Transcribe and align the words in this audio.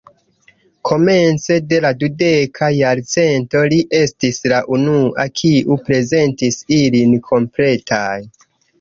Komence 0.91 1.57
de 1.73 1.79
la 1.83 1.91
dudeka 2.03 2.71
jarcento 2.77 3.63
li 3.75 3.79
estis 4.01 4.43
la 4.55 4.65
unua, 4.79 5.29
kiu 5.43 5.81
prezentis 5.87 6.63
ilin 6.83 7.19
kompletaj. 7.33 8.15